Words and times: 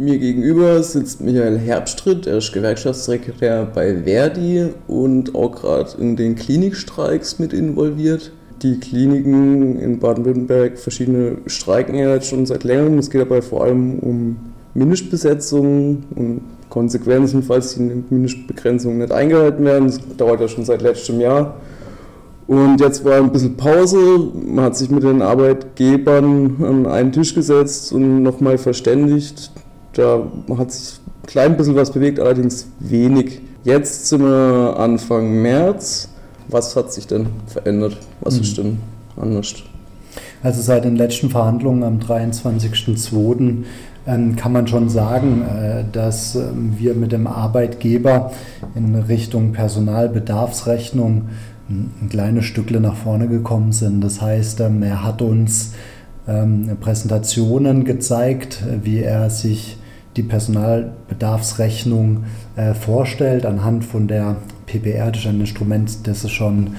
Mir 0.00 0.18
gegenüber 0.18 0.82
sitzt 0.82 1.20
Michael 1.20 1.58
Herbstritt, 1.58 2.26
er 2.26 2.38
ist 2.38 2.54
Gewerkschaftssekretär 2.54 3.66
bei 3.66 4.04
Verdi 4.04 4.70
und 4.86 5.34
auch 5.34 5.52
gerade 5.52 5.90
in 5.98 6.16
den 6.16 6.36
Klinikstreiks 6.36 7.38
mit 7.38 7.52
involviert. 7.52 8.32
Die 8.62 8.80
Kliniken 8.80 9.78
in 9.78 9.98
Baden-Württemberg, 9.98 10.78
verschiedene 10.78 11.36
streiken 11.44 11.96
ja 11.96 12.14
jetzt 12.14 12.28
schon 12.28 12.46
seit 12.46 12.64
längerem. 12.64 12.96
Es 12.96 13.10
geht 13.10 13.20
dabei 13.20 13.42
vor 13.42 13.64
allem 13.64 13.98
um 13.98 14.36
Mindestbesetzungen 14.72 16.04
und 16.14 16.40
Konsequenzen, 16.70 17.42
falls 17.42 17.74
die 17.74 17.82
Mindestbegrenzungen 17.82 19.00
nicht 19.00 19.12
eingehalten 19.12 19.66
werden. 19.66 19.88
Das 19.88 20.00
dauert 20.16 20.40
ja 20.40 20.48
schon 20.48 20.64
seit 20.64 20.80
letztem 20.80 21.20
Jahr. 21.20 21.56
Und 22.46 22.80
jetzt 22.80 23.04
war 23.04 23.18
ein 23.18 23.30
bisschen 23.30 23.58
Pause. 23.58 24.30
Man 24.46 24.64
hat 24.64 24.78
sich 24.78 24.88
mit 24.88 25.02
den 25.02 25.20
Arbeitgebern 25.20 26.56
an 26.64 26.86
einen 26.86 27.12
Tisch 27.12 27.34
gesetzt 27.34 27.92
und 27.92 28.22
nochmal 28.22 28.56
verständigt. 28.56 29.50
Da 29.92 30.22
hat 30.56 30.72
sich 30.72 31.00
ein 31.22 31.26
klein 31.26 31.56
bisschen 31.56 31.74
was 31.76 31.90
bewegt, 31.90 32.20
allerdings 32.20 32.68
wenig. 32.78 33.40
Jetzt 33.64 34.08
sind 34.08 34.22
wir 34.22 34.76
Anfang 34.78 35.42
März. 35.42 36.08
Was 36.48 36.74
hat 36.76 36.92
sich 36.92 37.06
denn 37.06 37.26
verändert? 37.46 37.96
Was 38.20 38.36
mhm. 38.36 38.42
ist 38.42 38.58
denn 38.58 38.78
anders? 39.16 39.54
Also 40.42 40.62
seit 40.62 40.84
den 40.84 40.96
letzten 40.96 41.30
Verhandlungen 41.30 41.82
am 41.82 41.98
23.02. 41.98 43.64
Ähm, 44.06 44.34
kann 44.34 44.52
man 44.52 44.66
schon 44.66 44.88
sagen, 44.88 45.42
äh, 45.42 45.84
dass 45.92 46.34
ähm, 46.34 46.74
wir 46.78 46.94
mit 46.94 47.12
dem 47.12 47.26
Arbeitgeber 47.26 48.32
in 48.74 48.94
Richtung 48.94 49.52
Personalbedarfsrechnung 49.52 51.28
ein 51.68 52.08
kleines 52.08 52.46
Stückle 52.46 52.80
nach 52.80 52.96
vorne 52.96 53.28
gekommen 53.28 53.72
sind. 53.72 54.00
Das 54.00 54.20
heißt, 54.20 54.60
ähm, 54.60 54.82
er 54.82 55.04
hat 55.04 55.22
uns 55.22 55.74
Präsentationen 56.80 57.84
gezeigt, 57.84 58.62
wie 58.84 59.00
er 59.00 59.30
sich 59.30 59.78
die 60.16 60.22
Personalbedarfsrechnung 60.22 62.24
äh, 62.56 62.74
vorstellt 62.74 63.46
anhand 63.46 63.84
von 63.84 64.08
der 64.08 64.36
PPR, 64.66 65.10
das 65.10 65.22
ist 65.22 65.28
ein 65.28 65.40
Instrument, 65.40 66.06
das 66.06 66.24
es 66.24 66.30
schon 66.30 66.76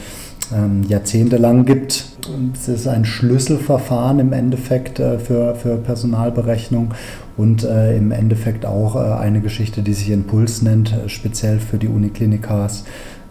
ähm, 0.53 0.83
jahrzehntelang 0.87 1.65
gibt. 1.65 2.05
Es 2.53 2.67
ist 2.67 2.87
ein 2.87 3.05
Schlüsselverfahren 3.05 4.19
im 4.19 4.33
Endeffekt 4.33 4.99
äh, 4.99 5.17
für, 5.17 5.55
für 5.55 5.77
Personalberechnung 5.77 6.93
und 7.37 7.63
äh, 7.63 7.97
im 7.97 8.11
Endeffekt 8.11 8.65
auch 8.65 8.95
eine 8.95 9.39
Geschichte, 9.39 9.81
die 9.81 9.93
sich 9.93 10.09
Impuls 10.09 10.61
nennt, 10.61 10.93
speziell 11.07 11.59
für 11.59 11.77
die 11.77 11.87
Uniklinikas 11.87 12.83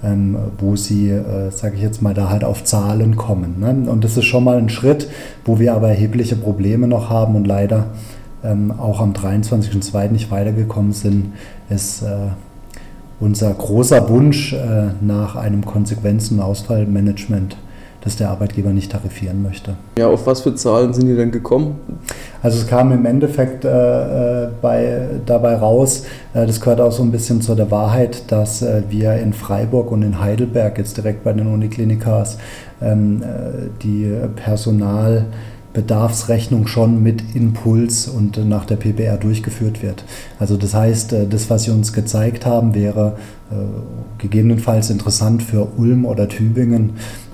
ähm, 0.02 0.36
wo 0.58 0.76
sie, 0.76 1.10
äh, 1.10 1.50
sage 1.50 1.76
ich 1.76 1.82
jetzt 1.82 2.02
mal, 2.02 2.14
da 2.14 2.30
halt 2.30 2.44
auf 2.44 2.64
Zahlen 2.64 3.16
kommen. 3.16 3.60
Ne? 3.60 3.90
Und 3.90 4.04
das 4.04 4.16
ist 4.16 4.24
schon 4.24 4.44
mal 4.44 4.58
ein 4.58 4.68
Schritt, 4.68 5.08
wo 5.44 5.58
wir 5.58 5.74
aber 5.74 5.88
erhebliche 5.88 6.36
Probleme 6.36 6.86
noch 6.86 7.10
haben 7.10 7.36
und 7.36 7.46
leider 7.46 7.86
ähm, 8.44 8.72
auch 8.78 9.00
am 9.00 9.12
23.02. 9.12 10.10
nicht 10.10 10.30
weitergekommen 10.30 10.92
sind, 10.92 11.32
ist 11.68 12.02
äh, 12.02 12.28
unser 13.20 13.52
großer 13.52 14.08
Wunsch 14.08 14.52
äh, 14.52 14.90
nach 15.00 15.36
einem 15.36 15.62
und 15.62 16.40
Ausfallmanagement 16.40 17.56
dass 18.02 18.16
der 18.16 18.30
Arbeitgeber 18.30 18.70
nicht 18.70 18.92
tarifieren 18.92 19.42
möchte. 19.42 19.76
Ja, 19.98 20.08
auf 20.08 20.26
was 20.26 20.40
für 20.40 20.54
Zahlen 20.54 20.92
sind 20.92 21.06
die 21.06 21.16
denn 21.16 21.30
gekommen? 21.30 21.78
Also 22.42 22.58
es 22.58 22.66
kam 22.66 22.92
im 22.92 23.04
Endeffekt 23.04 23.64
äh, 23.64 24.44
äh, 24.44 24.48
bei, 24.62 25.08
dabei 25.26 25.56
raus, 25.56 26.04
äh, 26.32 26.46
das 26.46 26.60
gehört 26.60 26.80
auch 26.80 26.92
so 26.92 27.02
ein 27.02 27.12
bisschen 27.12 27.42
zu 27.42 27.54
der 27.54 27.70
Wahrheit, 27.70 28.30
dass 28.32 28.62
äh, 28.62 28.82
wir 28.88 29.14
in 29.14 29.32
Freiburg 29.32 29.92
und 29.92 30.02
in 30.02 30.20
Heidelberg, 30.20 30.78
jetzt 30.78 30.96
direkt 30.96 31.24
bei 31.24 31.32
den 31.32 31.46
Uniklinikas, 31.46 32.38
ähm, 32.80 33.22
äh, 33.22 33.68
die 33.82 34.10
Personal 34.36 35.26
Bedarfsrechnung 35.72 36.66
schon 36.66 37.02
mit 37.02 37.34
Impuls 37.34 38.08
und 38.08 38.36
nach 38.48 38.64
der 38.64 38.76
PPR 38.76 39.16
durchgeführt 39.16 39.82
wird. 39.82 40.04
Also 40.38 40.56
das 40.56 40.74
heißt, 40.74 41.12
äh, 41.12 41.26
das, 41.26 41.50
was 41.50 41.64
Sie 41.64 41.70
uns 41.70 41.92
gezeigt 41.92 42.46
haben, 42.46 42.74
wäre 42.74 43.16
gegebenenfalls 44.18 44.90
interessant 44.90 45.42
für 45.42 45.76
Ulm 45.76 46.04
oder 46.04 46.28
Tübingen. 46.28 46.90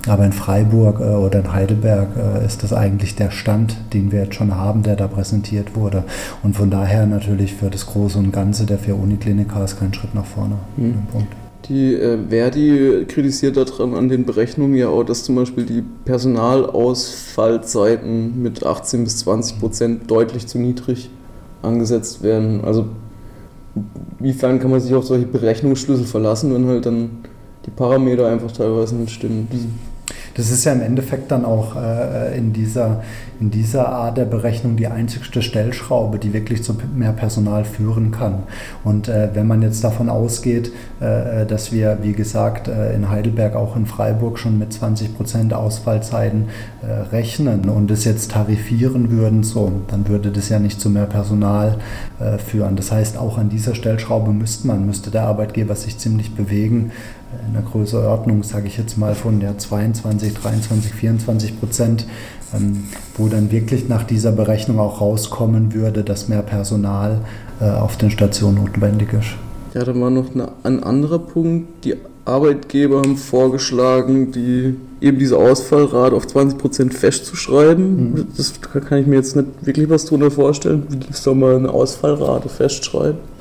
Aber 0.06 0.24
in 0.24 0.32
Freiburg 0.32 1.00
äh, 1.00 1.04
oder 1.04 1.40
in 1.40 1.52
Heidelberg 1.52 2.08
äh, 2.16 2.46
ist 2.46 2.62
das 2.62 2.72
eigentlich 2.72 3.16
der 3.16 3.30
Stand, 3.30 3.76
den 3.92 4.12
wir 4.12 4.24
jetzt 4.24 4.34
schon 4.34 4.54
haben, 4.54 4.82
der 4.82 4.96
da 4.96 5.08
präsentiert 5.08 5.74
wurde. 5.74 6.04
Und 6.42 6.56
von 6.56 6.70
daher 6.70 7.06
natürlich 7.06 7.54
für 7.54 7.70
das 7.70 7.86
Große 7.86 8.18
und 8.18 8.32
Ganze 8.32 8.66
der 8.66 8.78
vier 8.78 8.96
Uniklinikas 8.96 9.78
kein 9.78 9.92
Schritt 9.92 10.14
nach 10.14 10.26
vorne. 10.26 10.56
Mhm. 10.76 10.94
Die 11.68 11.94
äh, 11.94 12.18
Verdi 12.28 13.04
kritisiert 13.08 13.56
daran 13.56 13.94
an 13.94 14.08
den 14.08 14.24
Berechnungen 14.24 14.76
ja 14.76 14.88
auch, 14.88 15.02
dass 15.02 15.24
zum 15.24 15.34
Beispiel 15.34 15.64
die 15.64 15.82
Personalausfallzeiten 16.04 18.40
mit 18.40 18.64
18 18.64 19.02
bis 19.04 19.18
20 19.18 19.58
Prozent 19.58 20.08
deutlich 20.10 20.46
zu 20.46 20.58
niedrig 20.58 21.10
angesetzt 21.62 22.22
werden. 22.22 22.62
Also 22.64 22.86
inwiefern 24.20 24.60
kann 24.60 24.70
man 24.70 24.80
sich 24.80 24.94
auf 24.94 25.06
solche 25.06 25.26
Berechnungsschlüssel 25.26 26.06
verlassen, 26.06 26.54
wenn 26.54 26.66
halt 26.66 26.86
dann 26.86 27.10
die 27.66 27.70
Parameter 27.70 28.28
einfach 28.28 28.52
teilweise 28.52 28.94
nicht 28.94 29.12
stimmen? 29.12 29.48
Mhm. 29.50 29.95
Das 30.36 30.50
ist 30.50 30.64
ja 30.64 30.72
im 30.72 30.82
Endeffekt 30.82 31.30
dann 31.30 31.46
auch 31.46 31.76
äh, 31.76 32.36
in, 32.36 32.52
dieser, 32.52 33.02
in 33.40 33.50
dieser 33.50 33.88
Art 33.88 34.18
der 34.18 34.26
Berechnung 34.26 34.76
die 34.76 34.86
einzigste 34.86 35.40
Stellschraube, 35.40 36.18
die 36.18 36.34
wirklich 36.34 36.62
zu 36.62 36.76
mehr 36.94 37.12
Personal 37.12 37.64
führen 37.64 38.10
kann. 38.10 38.42
Und 38.84 39.08
äh, 39.08 39.30
wenn 39.32 39.46
man 39.46 39.62
jetzt 39.62 39.82
davon 39.82 40.10
ausgeht, 40.10 40.72
äh, 41.00 41.46
dass 41.46 41.72
wir, 41.72 41.98
wie 42.02 42.12
gesagt, 42.12 42.68
äh, 42.68 42.94
in 42.94 43.08
Heidelberg, 43.08 43.56
auch 43.56 43.76
in 43.76 43.86
Freiburg 43.86 44.38
schon 44.38 44.58
mit 44.58 44.74
20 44.74 45.16
Prozent 45.16 45.54
Ausfallzeiten 45.54 46.48
äh, 46.82 47.14
rechnen 47.14 47.70
und 47.70 47.90
es 47.90 48.04
jetzt 48.04 48.32
tarifieren 48.32 49.10
würden, 49.10 49.42
so, 49.42 49.72
dann 49.88 50.06
würde 50.06 50.30
das 50.30 50.50
ja 50.50 50.58
nicht 50.58 50.82
zu 50.82 50.90
mehr 50.90 51.06
Personal 51.06 51.78
äh, 52.20 52.36
führen. 52.36 52.76
Das 52.76 52.92
heißt, 52.92 53.16
auch 53.16 53.38
an 53.38 53.48
dieser 53.48 53.74
Stellschraube 53.74 54.32
müsste 54.32 54.66
man, 54.66 54.84
müsste 54.84 55.10
der 55.10 55.22
Arbeitgeber 55.22 55.74
sich 55.76 55.96
ziemlich 55.96 56.34
bewegen, 56.34 56.92
in 57.46 57.54
der 57.54 57.62
Größeordnung, 57.62 58.42
sage 58.42 58.66
ich 58.66 58.76
jetzt 58.76 58.96
mal, 58.96 59.14
von 59.14 59.40
der 59.40 59.58
22, 59.58 60.34
23, 60.34 60.92
24 60.92 61.60
Prozent, 61.60 62.06
ähm, 62.54 62.84
wo 63.16 63.28
dann 63.28 63.50
wirklich 63.50 63.88
nach 63.88 64.04
dieser 64.04 64.32
Berechnung 64.32 64.78
auch 64.78 65.00
rauskommen 65.00 65.74
würde, 65.74 66.04
dass 66.04 66.28
mehr 66.28 66.42
Personal 66.42 67.20
äh, 67.60 67.68
auf 67.70 67.96
den 67.96 68.10
Stationen 68.10 68.56
notwendig 68.56 69.12
ist. 69.12 69.36
Ja, 69.74 69.84
da 69.84 69.98
war 69.98 70.10
noch 70.10 70.34
eine, 70.34 70.48
ein 70.62 70.82
anderer 70.82 71.18
Punkt. 71.18 71.84
Die 71.84 71.96
Arbeitgeber 72.24 72.98
haben 72.98 73.16
vorgeschlagen, 73.16 74.32
die, 74.32 74.74
eben 75.00 75.18
diese 75.18 75.36
Ausfallrate 75.36 76.14
auf 76.16 76.26
20 76.26 76.58
Prozent 76.58 76.94
festzuschreiben. 76.94 78.12
Mhm. 78.12 78.26
Das 78.36 78.60
kann 78.60 78.98
ich 78.98 79.06
mir 79.06 79.16
jetzt 79.16 79.36
nicht 79.36 79.48
wirklich 79.62 79.88
was 79.88 80.06
drunter 80.06 80.30
vorstellen. 80.30 80.86
Wie 80.88 81.12
soll 81.12 81.34
man 81.34 81.56
eine 81.56 81.70
Ausfallrate 81.70 82.48
festschreiben? 82.48 83.35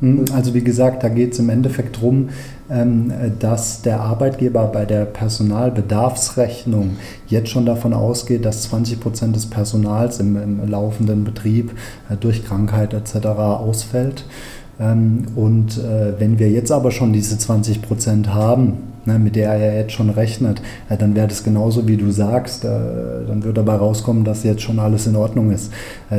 Hm, 0.00 0.24
also 0.32 0.54
wie 0.54 0.64
gesagt, 0.64 1.02
da 1.02 1.08
geht 1.08 1.32
es 1.32 1.38
im 1.38 1.50
Endeffekt 1.50 1.96
darum, 1.96 2.30
ähm, 2.70 3.12
dass 3.38 3.82
der 3.82 4.00
Arbeitgeber 4.00 4.66
bei 4.66 4.84
der 4.84 5.04
Personalbedarfsrechnung 5.04 6.96
jetzt 7.26 7.50
schon 7.50 7.66
davon 7.66 7.92
ausgeht, 7.92 8.44
dass 8.44 8.62
20 8.62 9.00
Prozent 9.00 9.36
des 9.36 9.46
Personals 9.46 10.20
im, 10.20 10.36
im 10.36 10.68
laufenden 10.68 11.24
Betrieb 11.24 11.72
äh, 12.08 12.16
durch 12.16 12.44
Krankheit 12.44 12.94
etc. 12.94 13.26
ausfällt. 13.26 14.24
Ähm, 14.80 15.26
und 15.36 15.78
äh, 15.78 16.18
wenn 16.18 16.38
wir 16.38 16.50
jetzt 16.50 16.72
aber 16.72 16.90
schon 16.90 17.12
diese 17.12 17.38
20 17.38 17.82
Prozent 17.82 18.32
haben, 18.32 18.78
ne, 19.04 19.18
mit 19.18 19.36
der 19.36 19.52
er 19.52 19.76
jetzt 19.76 19.92
schon 19.92 20.08
rechnet, 20.10 20.62
äh, 20.88 20.96
dann 20.96 21.14
wäre 21.14 21.28
das 21.28 21.44
genauso 21.44 21.86
wie 21.86 21.96
du 21.96 22.10
sagst. 22.10 22.64
dann 22.64 23.44
wird 23.44 23.56
dabei 23.56 23.74
rauskommen, 23.74 24.24
dass 24.24 24.42
jetzt 24.42 24.62
schon 24.62 24.78
alles 24.78 25.06
in 25.06 25.16
Ordnung 25.16 25.52
ist. 25.52 25.72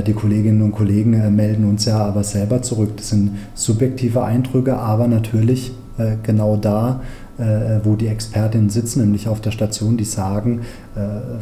die 0.06 0.14
Kolleginnen 0.14 0.62
und 0.62 0.72
Kollegen 0.72 1.36
melden 1.36 1.66
uns 1.66 1.86
ja 1.86 1.98
aber 1.98 2.24
selber 2.24 2.62
zurück. 2.62 2.92
Das 2.98 3.10
sind 3.10 3.32
subjektive 3.56 4.24
Eindrücke, 4.24 4.78
aber 4.78 5.08
natürlich 5.08 5.72
genau 6.24 6.58
da, 6.58 7.02
wo 7.84 7.96
die 7.96 8.08
Expertinnen 8.08 8.70
sitzen, 8.70 9.02
nämlich 9.02 9.28
auf 9.28 9.42
der 9.42 9.52
Station, 9.52 9.98
die 9.98 10.06
sagen 10.06 10.62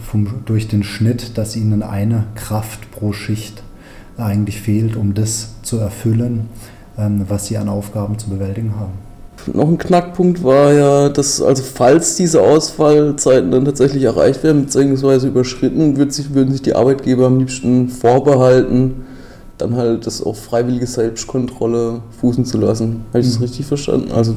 vom, 0.01 0.28
durch 0.46 0.68
den 0.68 0.84
Schnitt, 0.84 1.38
dass 1.38 1.56
ihnen 1.56 1.84
eine 1.84 2.24
Kraft 2.36 2.91
pro 2.91 3.13
Schicht 3.13 3.63
eigentlich 4.18 4.62
fehlt, 4.62 4.96
um 4.96 5.13
das 5.13 5.56
zu 5.62 5.78
erfüllen 5.78 6.47
was 7.28 7.48
sie 7.48 7.57
an 7.57 7.69
Aufgaben 7.69 8.18
zu 8.18 8.30
bewältigen 8.30 8.74
haben. 8.80 8.92
Noch 9.54 9.69
ein 9.69 9.78
Knackpunkt 9.78 10.44
war 10.44 10.74
ja, 10.74 11.10
dass, 11.10 11.42
also 11.42 11.63
falls 11.63 12.16
diese 12.16 12.42
Ausfallzeiten 12.42 13.51
dann 13.51 13.66
tatsächlich 13.66 14.04
erreicht 14.04 14.44
werden 14.44 14.66
bzw. 14.66 15.28
überschritten, 15.28 15.98
wird 15.98 16.13
sich, 16.13 16.34
würden 16.34 16.51
sich 16.51 16.62
die 16.62 16.75
Arbeitgeber 16.75 17.28
am 17.28 17.40
liebsten 17.40 17.88
vorbehalten, 17.88 19.06
dann 19.57 19.75
halt 19.75 20.06
das 20.06 20.22
auf 20.22 20.42
freiwillige 20.44 20.88
Selbstkontrolle 20.88 22.01
fußen 22.19 22.46
zu 22.46 22.57
lassen. 22.57 23.06
Habe 23.10 23.19
ich 23.19 23.28
das 23.28 23.38
mhm. 23.38 23.44
richtig 23.44 23.66
verstanden? 23.66 24.12
Also 24.12 24.36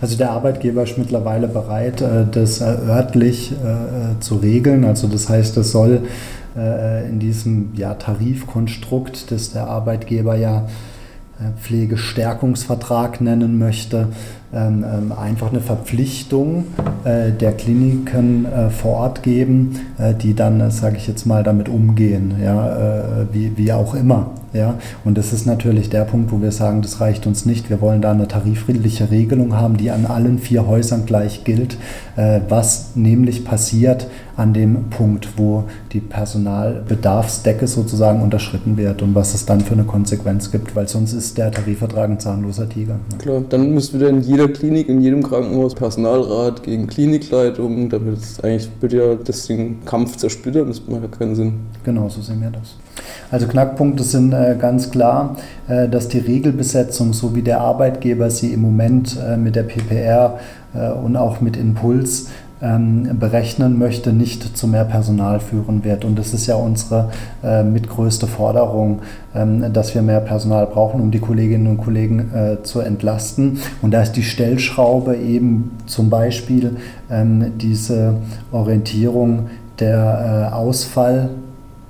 also 0.00 0.16
der 0.16 0.30
Arbeitgeber 0.30 0.82
ist 0.82 0.98
mittlerweile 0.98 1.48
bereit, 1.48 2.00
äh, 2.00 2.26
das 2.30 2.60
äh, 2.60 2.64
örtlich 2.64 3.52
äh, 3.52 4.20
zu 4.20 4.36
regeln. 4.36 4.84
Also 4.84 5.08
das 5.08 5.28
heißt, 5.28 5.56
es 5.56 5.72
soll 5.72 6.02
in 7.10 7.18
diesem 7.18 7.74
ja, 7.76 7.92
Tarifkonstrukt, 7.92 9.30
das 9.30 9.52
der 9.52 9.66
Arbeitgeber 9.66 10.36
ja 10.36 10.66
Pflegestärkungsvertrag 11.60 13.20
nennen 13.20 13.58
möchte, 13.58 14.08
einfach 14.56 15.50
eine 15.50 15.60
Verpflichtung 15.60 16.64
äh, 17.04 17.30
der 17.32 17.52
Kliniken 17.52 18.46
äh, 18.46 18.70
vor 18.70 18.94
Ort 18.94 19.22
geben, 19.22 19.78
äh, 19.98 20.14
die 20.14 20.34
dann, 20.34 20.70
sage 20.70 20.96
ich 20.96 21.06
jetzt 21.06 21.26
mal, 21.26 21.42
damit 21.42 21.68
umgehen, 21.68 22.34
ja, 22.42 23.26
wie, 23.32 23.56
wie 23.56 23.72
auch 23.72 23.94
immer. 23.94 24.30
Ja? 24.52 24.74
Und 25.04 25.18
das 25.18 25.32
ist 25.32 25.46
natürlich 25.46 25.90
der 25.90 26.04
Punkt, 26.04 26.32
wo 26.32 26.40
wir 26.40 26.52
sagen, 26.52 26.82
das 26.82 27.00
reicht 27.00 27.26
uns 27.26 27.46
nicht. 27.46 27.70
Wir 27.70 27.80
wollen 27.80 28.00
da 28.00 28.12
eine 28.12 28.26
tarifliche 28.26 29.10
Regelung 29.10 29.56
haben, 29.56 29.76
die 29.76 29.90
an 29.90 30.06
allen 30.06 30.38
vier 30.38 30.66
Häusern 30.66 31.06
gleich 31.06 31.44
gilt, 31.44 31.76
was 32.48 32.92
nämlich 32.94 33.44
passiert 33.44 34.06
an 34.36 34.52
dem 34.52 34.90
Punkt, 34.90 35.28
wo 35.36 35.64
die 35.92 36.00
Personalbedarfsdecke 36.00 37.66
sozusagen 37.66 38.22
unterschritten 38.22 38.76
wird 38.76 39.02
und 39.02 39.14
was 39.14 39.34
es 39.34 39.46
dann 39.46 39.60
für 39.60 39.72
eine 39.72 39.84
Konsequenz 39.84 40.50
gibt, 40.50 40.76
weil 40.76 40.88
sonst 40.88 41.12
ist 41.12 41.38
der 41.38 41.50
Tarifvertrag 41.50 42.10
ein 42.10 42.20
zahnloser 42.20 42.68
Tiger. 42.68 42.96
Klar, 43.18 43.42
dann 43.48 43.72
müsste 43.72 43.98
wieder 43.98 44.10
in 44.10 44.20
jeder 44.20 44.45
Klinik, 44.48 44.88
in 44.88 45.00
jedem 45.00 45.22
Krankenhaus 45.22 45.74
Personalrat 45.74 46.62
gegen 46.62 46.86
Klinikleitung, 46.86 47.88
damit 47.88 48.18
es 48.18 48.40
eigentlich 48.40 48.68
würde 48.80 48.96
ja 48.96 49.14
das 49.14 49.46
den 49.46 49.84
Kampf 49.84 50.16
zersplittern, 50.16 50.68
das 50.68 50.86
macht 50.86 51.02
ja 51.02 51.08
keinen 51.08 51.34
Sinn. 51.34 51.54
Genau, 51.84 52.08
so 52.08 52.20
sehen 52.20 52.40
wir 52.40 52.50
das. 52.50 52.76
Also 53.30 53.46
Knackpunkte 53.46 54.02
sind 54.02 54.32
äh, 54.32 54.56
ganz 54.58 54.90
klar, 54.90 55.36
äh, 55.68 55.88
dass 55.88 56.08
die 56.08 56.18
Regelbesetzung, 56.18 57.12
so 57.12 57.34
wie 57.34 57.42
der 57.42 57.60
Arbeitgeber 57.60 58.30
sie 58.30 58.52
im 58.52 58.62
Moment 58.62 59.16
äh, 59.16 59.36
mit 59.36 59.56
der 59.56 59.64
PPR 59.64 60.38
und 61.02 61.16
auch 61.16 61.40
mit 61.40 61.56
Impuls 61.56 62.28
ähm, 62.62 63.18
berechnen 63.18 63.78
möchte, 63.78 64.12
nicht 64.12 64.56
zu 64.56 64.66
mehr 64.66 64.84
Personal 64.84 65.40
führen 65.40 65.84
wird. 65.84 66.04
Und 66.04 66.18
das 66.18 66.32
ist 66.32 66.46
ja 66.46 66.56
unsere 66.56 67.10
äh, 67.44 67.62
mitgrößte 67.62 68.26
Forderung, 68.26 69.00
ähm, 69.34 69.72
dass 69.72 69.94
wir 69.94 70.02
mehr 70.02 70.20
Personal 70.20 70.66
brauchen, 70.66 71.00
um 71.00 71.10
die 71.10 71.18
Kolleginnen 71.18 71.66
und 71.66 71.78
Kollegen 71.78 72.30
äh, 72.34 72.62
zu 72.62 72.80
entlasten. 72.80 73.58
Und 73.82 73.90
da 73.92 74.02
ist 74.02 74.12
die 74.12 74.22
Stellschraube 74.22 75.16
eben 75.16 75.76
zum 75.86 76.08
Beispiel 76.08 76.76
ähm, 77.10 77.58
diese 77.58 78.14
Orientierung 78.52 79.48
der 79.78 80.50
äh, 80.50 80.54
Ausfall 80.54 81.30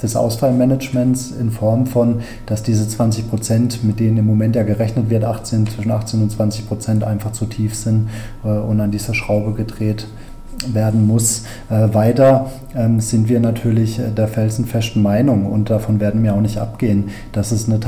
des 0.02 0.14
Ausfallmanagements 0.14 1.30
in 1.30 1.50
Form 1.50 1.86
von, 1.86 2.20
dass 2.44 2.62
diese 2.62 2.86
20 2.86 3.30
Prozent, 3.30 3.82
mit 3.82 3.98
denen 3.98 4.18
im 4.18 4.26
Moment 4.26 4.54
ja 4.54 4.62
gerechnet 4.62 5.08
wird, 5.08 5.24
18, 5.24 5.66
zwischen 5.68 5.90
18 5.90 6.22
und 6.22 6.30
20 6.30 6.68
Prozent 6.68 7.04
einfach 7.04 7.32
zu 7.32 7.46
tief 7.46 7.74
sind 7.74 8.08
äh, 8.44 8.48
und 8.48 8.80
an 8.80 8.90
dieser 8.90 9.14
Schraube 9.14 9.52
gedreht 9.52 10.06
werden 10.72 11.06
muss. 11.06 11.44
Äh, 11.70 11.94
weiter 11.94 12.50
ähm, 12.74 13.00
sind 13.00 13.28
wir 13.28 13.40
natürlich 13.40 14.00
der 14.16 14.28
felsenfesten 14.28 15.02
Meinung 15.02 15.46
und 15.46 15.70
davon 15.70 16.00
werden 16.00 16.22
wir 16.22 16.34
auch 16.34 16.40
nicht 16.40 16.58
abgehen, 16.58 17.10
dass 17.32 17.52
es 17.52 17.68
eine 17.68 17.80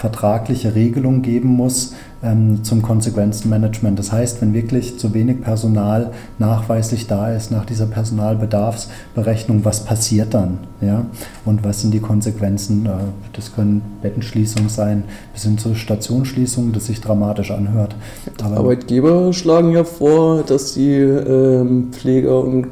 tarifvertragliche 0.00 0.74
Regelung 0.74 1.22
geben 1.22 1.48
muss, 1.48 1.94
ähm, 2.22 2.62
zum 2.64 2.82
Konsequenzenmanagement. 2.82 3.98
Das 3.98 4.12
heißt, 4.12 4.42
wenn 4.42 4.52
wirklich 4.52 4.98
zu 4.98 5.14
wenig 5.14 5.40
Personal 5.40 6.12
nachweislich 6.38 7.06
da 7.06 7.34
ist 7.34 7.50
nach 7.50 7.64
dieser 7.64 7.86
Personalbedarfsberechnung, 7.86 9.64
was 9.64 9.84
passiert 9.84 10.34
dann? 10.34 10.58
Ja? 10.80 11.06
Und 11.44 11.64
was 11.64 11.80
sind 11.80 11.92
die 11.94 12.00
Konsequenzen? 12.00 12.86
Äh, 12.86 12.90
das 13.32 13.54
können 13.54 13.82
Bettenschließungen 14.02 14.68
sein, 14.68 15.04
bis 15.32 15.44
hin 15.44 15.58
zur 15.58 15.74
Stationsschließung, 15.74 16.72
das 16.72 16.86
sich 16.86 17.00
dramatisch 17.00 17.50
anhört. 17.50 17.94
Aber 18.42 18.58
Arbeitgeber 18.58 19.32
schlagen 19.32 19.72
ja 19.72 19.84
vor, 19.84 20.42
dass 20.42 20.74
die 20.74 20.96
ähm, 20.96 21.88
Pfleger 21.92 22.42
und 22.42 22.66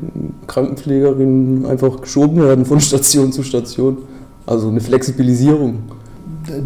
Krankenpflegerinnen 0.46 1.66
einfach 1.66 2.00
geschoben 2.00 2.42
werden 2.42 2.64
von 2.64 2.80
Station 2.80 3.32
zu 3.32 3.42
Station. 3.42 3.98
Also 4.46 4.68
eine 4.68 4.80
Flexibilisierung 4.80 5.97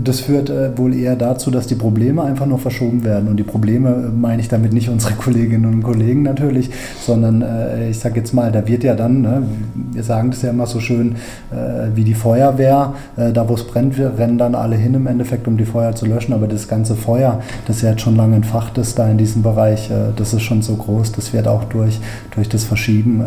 das 0.05 0.20
führt 0.20 0.50
äh, 0.50 0.76
wohl 0.76 0.94
eher 0.94 1.17
dazu, 1.17 1.50
dass 1.50 1.67
die 1.67 1.75
Probleme 1.75 2.23
einfach 2.23 2.46
nur 2.46 2.58
verschoben 2.58 3.05
werden. 3.05 3.29
Und 3.29 3.37
die 3.37 3.43
Probleme 3.43 3.88
äh, 3.88 4.08
meine 4.08 4.40
ich 4.40 4.49
damit 4.49 4.73
nicht 4.73 4.88
unsere 4.88 5.14
Kolleginnen 5.23 5.67
und 5.67 5.82
Kollegen 5.82 6.23
natürlich, 6.23 6.70
sondern 7.00 7.43
äh, 7.43 7.90
ich 7.90 7.99
sage 7.99 8.20
jetzt 8.20 8.32
mal, 8.32 8.52
da 8.52 8.67
wird 8.67 8.84
ja 8.84 8.94
dann, 8.94 9.23
ne, 9.23 9.43
wir 9.93 10.02
sagen 10.02 10.31
das 10.31 10.43
ja 10.43 10.50
immer 10.50 10.67
so 10.67 10.81
schön, 10.81 11.17
wie 11.94 12.05
die 12.05 12.14
Feuerwehr, 12.14 12.94
da 13.17 13.49
wo 13.49 13.55
es 13.55 13.67
brennt, 13.67 13.99
wir 13.99 14.17
rennen 14.17 14.38
dann 14.38 14.55
alle 14.55 14.76
hin 14.76 14.94
im 14.94 15.06
Endeffekt, 15.06 15.46
um 15.46 15.56
die 15.56 15.64
Feuer 15.64 15.94
zu 15.94 16.06
löschen. 16.06 16.32
Aber 16.32 16.46
das 16.46 16.69
ganze 16.69 16.94
Feuer, 16.94 17.40
das 17.67 17.82
ja 17.82 17.90
jetzt 17.90 18.00
schon 18.00 18.17
lange 18.17 18.37
entfacht 18.37 18.79
ist 18.79 18.99
da 18.99 19.08
in 19.08 19.19
diesem 19.19 19.43
Bereich, 19.43 19.90
das 20.17 20.32
ist 20.32 20.43
schon 20.43 20.62
so 20.62 20.76
groß, 20.76 21.12
das 21.12 21.32
wird 21.32 21.46
auch 21.46 21.64
durch, 21.64 22.00
durch 22.34 22.49
das 22.49 22.64
Verschieben 22.64 23.23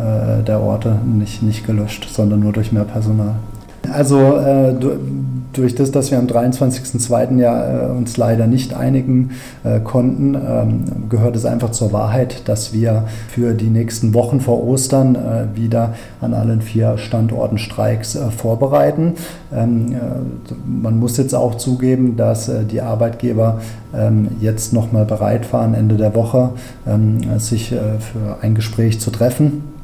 der 0.47 0.59
Orte 0.59 0.97
nicht, 1.05 1.43
nicht 1.43 1.65
gelöscht, 1.65 2.07
sondern 2.11 2.39
nur 2.39 2.53
durch 2.53 2.71
mehr 2.71 2.85
Personal. 2.85 3.35
Also 3.91 4.37
äh, 4.37 4.73
durch 5.57 5.75
das, 5.75 5.91
dass 5.91 6.11
wir 6.11 6.17
am 6.17 6.27
23.02. 6.27 7.39
ja 7.39 7.87
äh, 7.87 7.91
uns 7.91 8.17
leider 8.17 8.47
nicht 8.47 8.73
einigen 8.73 9.31
äh, 9.63 9.79
konnten, 9.79 10.35
ähm, 10.35 11.09
gehört 11.09 11.35
es 11.35 11.45
einfach 11.45 11.71
zur 11.71 11.93
Wahrheit, 11.93 12.47
dass 12.47 12.73
wir 12.73 13.05
für 13.29 13.53
die 13.53 13.69
nächsten 13.69 14.13
Wochen 14.13 14.41
vor 14.41 14.63
Ostern 14.65 15.15
äh, 15.15 15.55
wieder 15.55 15.93
an 16.21 16.33
allen 16.33 16.61
vier 16.61 16.97
Standorten 16.97 17.57
Streiks 17.57 18.15
äh, 18.15 18.29
vorbereiten. 18.31 19.13
Ähm, 19.53 19.93
äh, 19.93 20.53
man 20.65 20.99
muss 20.99 21.17
jetzt 21.17 21.33
auch 21.33 21.55
zugeben, 21.55 22.17
dass 22.17 22.51
die 22.69 22.81
Arbeitgeber 22.81 23.61
ähm, 23.95 24.27
jetzt 24.41 24.73
nochmal 24.73 25.05
bereit 25.05 25.51
waren, 25.53 25.73
Ende 25.73 25.95
der 25.95 26.15
Woche 26.15 26.51
ähm, 26.87 27.39
sich 27.39 27.69
für 27.69 28.37
ein 28.41 28.55
Gespräch 28.55 28.99
zu 28.99 29.11
treffen. 29.11 29.74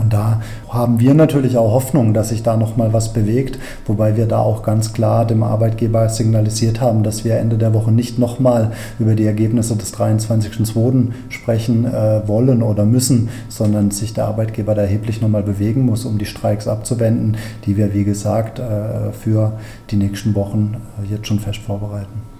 Und 0.00 0.12
da 0.12 0.40
haben 0.68 1.00
wir 1.00 1.14
natürlich 1.14 1.56
auch 1.56 1.72
Hoffnung, 1.72 2.14
dass 2.14 2.30
sich 2.30 2.42
da 2.42 2.56
nochmal 2.56 2.92
was 2.92 3.12
bewegt, 3.12 3.58
wobei 3.86 4.16
wir 4.16 4.26
da 4.26 4.38
auch 4.38 4.62
ganz 4.62 4.92
klar 4.92 5.26
dem 5.26 5.42
Arbeitgeber 5.42 6.08
signalisiert 6.08 6.80
haben, 6.80 7.02
dass 7.02 7.24
wir 7.24 7.36
Ende 7.36 7.58
der 7.58 7.74
Woche 7.74 7.92
nicht 7.92 8.18
nochmal 8.18 8.72
über 8.98 9.14
die 9.14 9.26
Ergebnisse 9.26 9.76
des 9.76 9.94
23.02. 9.94 11.12
sprechen 11.28 11.84
äh, 11.84 12.26
wollen 12.26 12.62
oder 12.62 12.84
müssen, 12.84 13.28
sondern 13.48 13.90
sich 13.90 14.14
der 14.14 14.26
Arbeitgeber 14.26 14.74
da 14.74 14.82
erheblich 14.82 15.20
nochmal 15.20 15.42
bewegen 15.42 15.84
muss, 15.84 16.04
um 16.04 16.18
die 16.18 16.26
Streiks 16.26 16.68
abzuwenden, 16.68 17.36
die 17.66 17.76
wir, 17.76 17.94
wie 17.94 18.04
gesagt, 18.04 18.58
äh, 18.58 19.12
für 19.12 19.52
die 19.90 19.96
nächsten 19.96 20.34
Wochen 20.34 20.76
äh, 21.02 21.12
jetzt 21.12 21.26
schon 21.26 21.40
fest 21.40 21.60
vorbereiten. 21.60 22.37